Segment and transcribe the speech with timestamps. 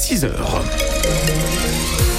[0.00, 2.09] 6 heures.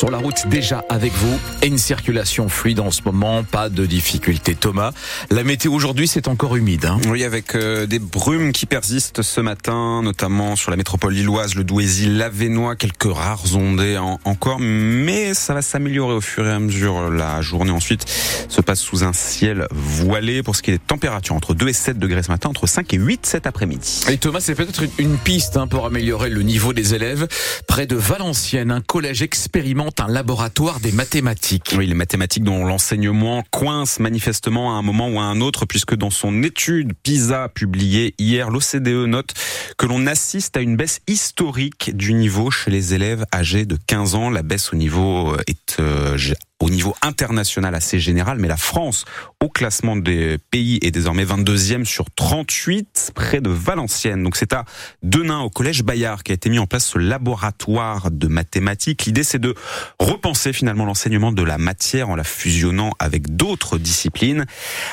[0.00, 3.84] Sur la route déjà avec vous et une circulation fluide en ce moment, pas de
[3.84, 4.54] difficulté.
[4.54, 4.92] Thomas,
[5.30, 6.86] la météo aujourd'hui c'est encore humide.
[6.86, 11.54] Hein oui, avec euh, des brumes qui persistent ce matin, notamment sur la métropole lilloise,
[11.54, 16.58] le Douaisis, l'Avenois, quelques rares ondées encore, mais ça va s'améliorer au fur et à
[16.58, 17.10] mesure.
[17.10, 18.08] La journée ensuite
[18.48, 21.74] se passe sous un ciel voilé pour ce qui est des températures entre 2 et
[21.74, 24.00] 7 degrés ce matin, entre 5 et 8 cet après-midi.
[24.08, 27.28] Et Thomas, c'est peut-être une piste hein, pour améliorer le niveau des élèves.
[27.68, 31.74] Près de Valenciennes, un collège expérimental un laboratoire des mathématiques.
[31.76, 35.94] Oui, les mathématiques dont l'enseignement coince manifestement à un moment ou à un autre, puisque
[35.94, 39.34] dans son étude PISA publiée hier, l'OCDE note
[39.78, 44.14] que l'on assiste à une baisse historique du niveau chez les élèves âgés de 15
[44.14, 44.30] ans.
[44.30, 46.16] La baisse au niveau est euh,
[46.60, 49.04] au niveau international assez général, mais la France,
[49.42, 54.22] au classement des pays, est désormais 22e sur 38, près de Valenciennes.
[54.22, 54.66] Donc c'est à
[55.02, 59.06] Denain, au collège Bayard, qui a été mis en place ce laboratoire de mathématiques.
[59.06, 59.54] L'idée, c'est de
[59.98, 64.44] repenser finalement l'enseignement de la matière en la fusionnant avec d'autres disciplines.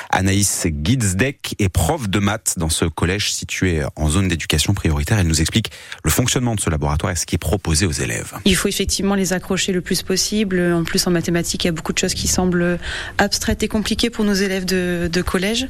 [0.08, 5.18] Anaïs Gidsdeck est prof de maths dans ce collège situé en zone d'éducation prioritaire.
[5.18, 5.72] Elle nous explique
[6.04, 8.32] le fonctionnement de ce laboratoire et ce qui est proposé aux élèves.
[8.46, 10.58] Il faut effectivement les accrocher le plus possible.
[10.72, 12.78] En plus, en mathématiques, il y a beaucoup de choses qui semblent
[13.18, 15.68] abstraites et compliquées pour nos élèves de, collège.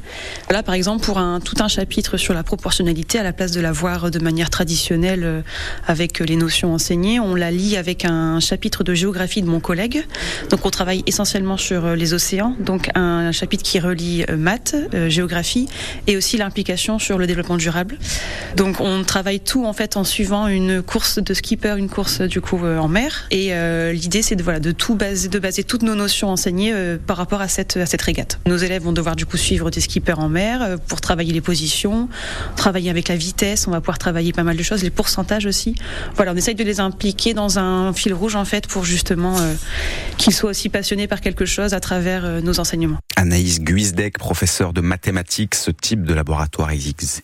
[0.51, 3.61] Là, par exemple, pour un, tout un chapitre sur la proportionnalité, à la place de
[3.61, 5.41] la voir de manière traditionnelle euh,
[5.87, 10.05] avec les notions enseignées, on la lit avec un chapitre de géographie de mon collègue.
[10.51, 14.77] Donc, on travaille essentiellement sur euh, les océans, donc un chapitre qui relie euh, maths,
[15.09, 15.69] géographie
[16.07, 17.99] et aussi l'implication sur le développement durable.
[18.57, 22.41] Donc, on travaille tout en fait en suivant une course de skipper, une course du
[22.41, 23.27] coup en mer.
[23.31, 23.53] Et
[23.93, 27.17] l'idée, c'est de voilà de tout baser, de baser tout nos notions enseignées euh, par
[27.17, 28.39] rapport à cette, à cette régate.
[28.47, 31.41] Nos élèves vont devoir du coup suivre des skippers en mer euh, pour travailler les
[31.41, 32.09] positions,
[32.57, 35.75] travailler avec la vitesse, on va pouvoir travailler pas mal de choses, les pourcentages aussi.
[36.15, 39.55] Voilà, on essaye de les impliquer dans un fil rouge en fait pour justement euh,
[40.17, 42.99] qu'ils soient aussi passionnés par quelque chose à travers nos enseignements.
[43.19, 46.71] Anaïs Guisdec, professeur de mathématiques, ce type de laboratoire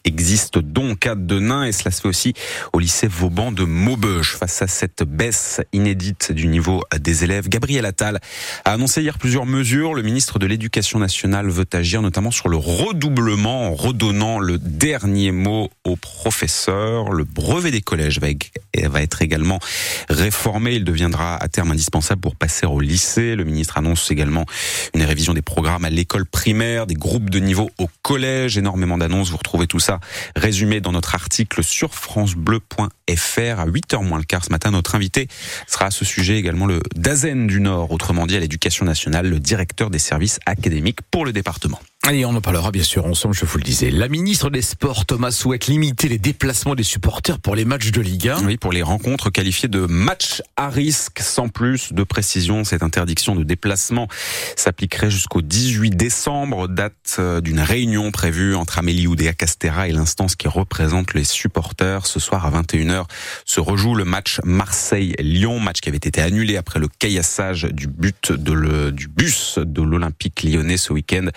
[0.04, 2.34] existe donc à Denain et cela se fait aussi
[2.72, 4.34] au lycée Vauban de Maubeuge.
[4.34, 8.18] Face à cette baisse inédite du niveau des élèves, Gabriel Attal
[8.64, 9.94] a annoncé hier plusieurs mesures.
[9.94, 15.30] Le ministre de l'Éducation nationale veut agir notamment sur le redoublement en redonnant le dernier
[15.30, 17.12] mot aux professeurs.
[17.12, 19.60] Le brevet des collèges va être également
[20.08, 20.74] réformé.
[20.74, 23.36] Il deviendra à terme indispensable pour passer au lycée.
[23.36, 24.44] Le ministre annonce également
[24.92, 28.58] une révision des programmes à l'école primaire, des groupes de niveau au collège.
[28.58, 29.30] Énormément d'annonces.
[29.30, 30.00] Vous retrouvez tout ça
[30.36, 34.70] résumé dans notre article sur francebleu.fr à 8h moins le quart ce matin.
[34.70, 35.28] Notre invité
[35.66, 39.40] sera à ce sujet également le Dazen du Nord, autrement dit à l'éducation nationale, le
[39.40, 41.80] directeur des services académiques pour le département.
[42.06, 43.90] Allez, on en parlera bien sûr ensemble, je vous le disais.
[43.90, 48.02] La ministre des Sports, Thomas, souhaite limiter les déplacements des supporters pour les matchs de
[48.02, 48.44] Ligue 1.
[48.44, 52.62] Oui, pour les rencontres qualifiées de matchs à risque, sans plus de précision.
[52.62, 54.06] Cette interdiction de déplacement
[54.54, 60.36] s'appliquerait jusqu'au 18 décembre, date euh, d'une réunion prévue entre Amélie Oudéa Castera et l'instance
[60.36, 62.04] qui représente les supporters.
[62.04, 63.06] Ce soir à 21h
[63.46, 68.30] se rejoue le match Marseille-Lyon, match qui avait été annulé après le caillassage du but
[68.30, 71.28] de le, du bus de l'Olympique lyonnais ce week-end.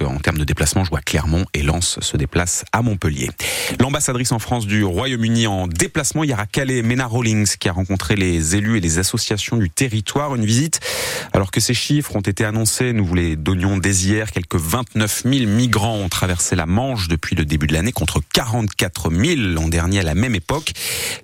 [0.00, 3.30] En termes de déplacement, joue à Clermont et Lens se déplace à Montpellier.
[3.80, 8.14] L'ambassadrice en France du Royaume-Uni en déplacement hier à Calais, Mena Rawlings, qui a rencontré
[8.14, 10.34] les élus et les associations du territoire.
[10.34, 10.80] Une visite,
[11.32, 15.22] alors que ces chiffres ont été annoncés, nous vous les donnions dès hier, quelques 29
[15.24, 19.68] 000 migrants ont traversé la Manche depuis le début de l'année, contre 44 000 l'an
[19.68, 20.72] dernier à la même époque.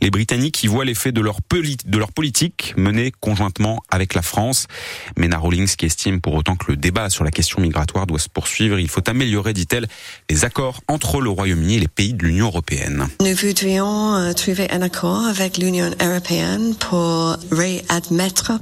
[0.00, 4.66] Les Britanniques y voient l'effet de leur, de leur politique menée conjointement avec la France.
[5.18, 8.29] Mena Rawlings qui estime pour autant que le débat sur la question migratoire doit se
[8.32, 8.78] poursuivre.
[8.78, 9.86] Il faut améliorer, dit-elle,
[10.28, 13.08] les accords entre le Royaume-Uni et les pays de l'Union européenne.
[13.20, 18.52] Nous voudrions euh, trouver un accord avec l'Union européenne pour réadmettre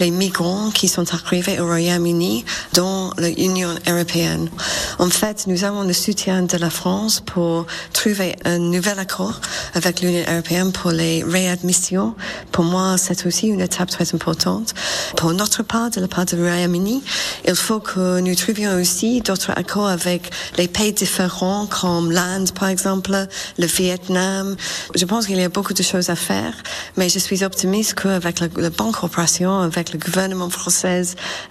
[0.00, 2.44] les migrants qui sont arrivés au Royaume-Uni
[2.74, 4.50] dans l'Union européenne.
[4.98, 9.40] En fait, nous avons le soutien de la France pour trouver un nouvel accord
[9.74, 12.14] avec l'Union européenne pour les réadmissions.
[12.52, 14.74] Pour moi, c'est aussi une étape très importante.
[15.16, 17.02] Pour notre part, de la part du Royaume-Uni,
[17.46, 22.68] il faut que nous trouvions aussi d'autres accords avec les pays différents comme l'Inde, par
[22.68, 23.26] exemple,
[23.58, 24.56] le Vietnam.
[24.94, 26.54] Je pense qu'il y a beaucoup de choses à faire,
[26.96, 31.02] mais je suis optimiste qu'avec la, la bonne coopération, avec le gouvernement français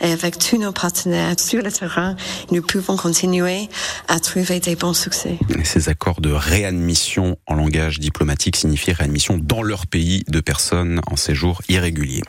[0.01, 2.15] et avec tous nos partenaires sur le terrain,
[2.51, 3.69] nous pouvons continuer
[4.07, 5.37] à trouver des bons succès.
[5.63, 11.15] ces accords de réadmission en langage diplomatique signifient réadmission dans leur pays de personnes en
[11.15, 12.21] séjour irrégulier.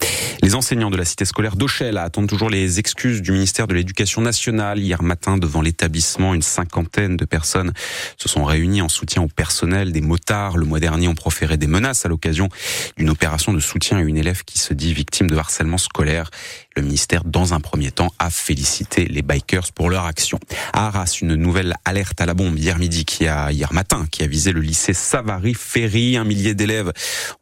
[0.43, 4.23] Les enseignants de la cité scolaire d'Auchel attendent toujours les excuses du ministère de l'Éducation
[4.23, 4.79] nationale.
[4.79, 6.35] Hier matin, devant l'établissement.
[6.35, 7.73] Une cinquantaine de personnes
[8.17, 9.93] se sont réunies en soutien au personnel.
[9.93, 12.49] Des motards, le mois dernier, ont proféré des menaces à l'occasion
[12.97, 16.31] d'une opération de soutien à une élève qui se dit victime de harcèlement scolaire.
[16.79, 20.39] Le ministère, dans un premier temps, a félicité les bikers pour leur action.
[20.73, 24.23] À Arras, une nouvelle alerte à la bombe hier midi, qui a, hier matin, qui
[24.23, 26.17] a visé le lycée Savary-Ferry.
[26.17, 26.93] Un millier d'élèves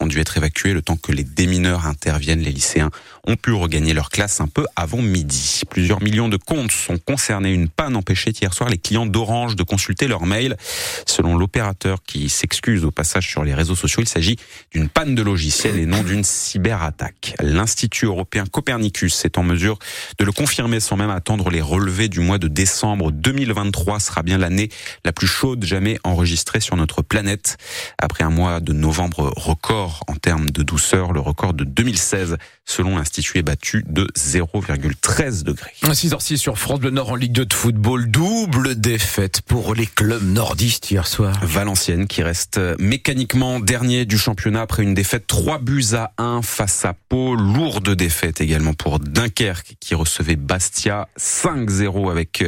[0.01, 2.41] ont dû être évacués le temps que les démineurs interviennent.
[2.41, 2.91] Les lycéens
[3.27, 5.61] ont pu regagner leur classe un peu avant midi.
[5.69, 7.53] Plusieurs millions de comptes sont concernés.
[7.53, 10.57] Une panne empêchait hier soir les clients d'Orange de consulter leur mail.
[11.05, 14.37] Selon l'opérateur qui s'excuse au passage sur les réseaux sociaux, il s'agit
[14.73, 17.35] d'une panne de logiciel et non d'une cyberattaque.
[17.43, 19.79] L'Institut européen Copernicus est en mesure
[20.19, 23.13] de le confirmer sans même attendre les relevés du mois de décembre.
[23.13, 24.71] 2023 sera bien l'année
[25.05, 27.59] la plus chaude jamais enregistrée sur notre planète.
[27.99, 32.97] Après un mois de novembre record en termes de douceur, le record de 2016 selon
[32.97, 35.73] l'Institut est battu de 0,13 degrés.
[35.83, 38.11] 6h06 sur France Bleu Nord en Ligue 2 de football.
[38.11, 41.39] Double défaite pour les clubs nordistes hier soir.
[41.43, 46.85] Valenciennes qui reste mécaniquement dernier du championnat après une défaite 3 buts à 1 face
[46.85, 47.35] à Pau.
[47.35, 52.45] Lourde défaite également pour Dunkerque qui recevait Bastia 5-0 avec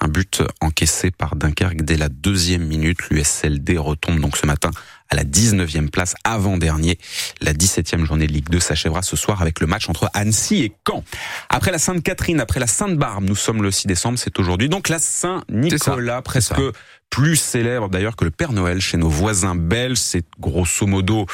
[0.00, 3.08] un but encaissé par Dunkerque dès la deuxième minute.
[3.08, 4.70] L'USLD retombe donc ce matin
[5.08, 6.98] à la 19e place avant-dernier.
[7.40, 10.72] La 17e journée de Ligue 2 s'achèvera ce soir avec le match entre Annecy et
[10.86, 11.02] Caen.
[11.48, 14.68] Après la Sainte-Catherine, après la Sainte-Barbe, nous sommes le 6 décembre, c'est aujourd'hui.
[14.68, 16.60] Donc la Saint-Nicolas, presque
[17.08, 19.96] plus célèbre d'ailleurs que le Père Noël chez nos voisins belges.
[19.96, 21.26] C'est grosso modo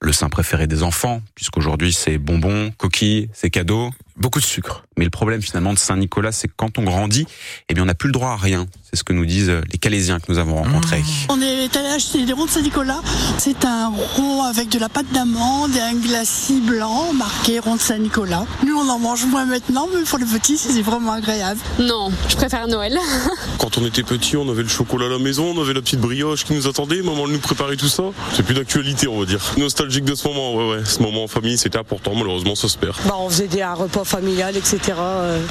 [0.00, 3.90] le saint préféré des enfants, puisqu'aujourd'hui c'est bonbons, coquilles, c'est cadeaux.
[4.16, 4.84] Beaucoup de sucre.
[4.96, 7.26] Mais le problème finalement de Saint-Nicolas, c'est que quand on grandit,
[7.68, 8.66] eh bien on n'a plus le droit à rien.
[8.84, 11.00] C'est ce que nous disent les Calaisiens que nous avons rencontrés.
[11.00, 11.30] Mmh.
[11.30, 13.00] On est allé acheter des ronds de Saint-Nicolas.
[13.38, 17.80] C'est un rond avec de la pâte d'amande et un glacis blanc marqué rond de
[17.80, 18.46] Saint-Nicolas.
[18.64, 21.58] Nous on en mange moins maintenant, mais pour les petits c'est vraiment agréable.
[21.80, 22.96] Non, je préfère Noël.
[23.58, 26.00] quand on était petit, on avait le chocolat à la maison, on avait la petite
[26.00, 28.04] brioche qui nous attendait, maman nous préparait tout ça.
[28.32, 29.40] C'est plus d'actualité on va dire.
[29.56, 30.84] Nostalgique de ce moment, ouais ouais.
[30.84, 32.94] Ce moment en famille c'était important, malheureusement ça se perd.
[33.06, 34.78] Bah, on faisait des repas familial, etc.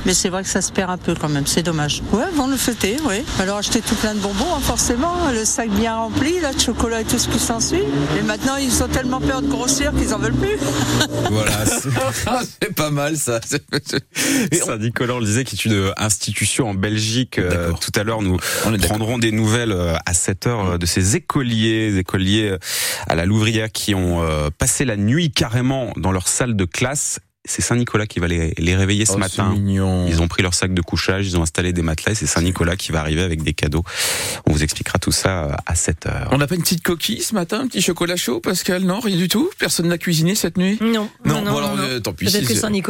[0.06, 2.02] Mais c'est vrai que ça se perd un peu quand même, c'est dommage.
[2.12, 3.24] Ouais, bon le fêter, oui.
[3.40, 7.02] Alors acheter tout plein de bonbons, hein, forcément, le sac bien rempli, là, de chocolat
[7.02, 7.84] et tout ce qui s'ensuit.
[8.18, 10.58] Et maintenant, ils ont tellement peur de grossir qu'ils en veulent plus.
[11.32, 11.52] voilà,
[12.62, 13.40] c'est pas mal ça.
[14.52, 17.40] Saint-Nicolas, on le disait, qui est une institution en Belgique.
[17.40, 18.38] Euh, tout à l'heure, nous
[18.88, 22.56] prendrons des nouvelles euh, à 7 heures euh, de ces écoliers, écoliers
[23.08, 24.24] à la Louvrière qui ont
[24.58, 28.76] passé la nuit carrément dans leur salle de classe c'est Saint-Nicolas qui va les, les
[28.76, 29.54] réveiller ce oh, matin.
[29.58, 32.76] Ils ont pris leur sac de couchage, ils ont installé des matelas et c'est Saint-Nicolas
[32.76, 33.84] qui va arriver avec des cadeaux.
[34.46, 36.30] On vous expliquera tout ça à 7 heures.
[36.32, 38.84] On n'a pas une petite coquille ce matin, un petit chocolat chaud, Pascal?
[38.84, 39.50] Non, rien du tout?
[39.58, 40.78] Personne n'a cuisiné cette nuit?
[40.82, 41.10] Non.
[41.26, 41.84] Non, non, bon alors, non.
[41.84, 42.26] Euh, tant pis.
[42.26, 42.84] Peut-être que Saint-Nicolas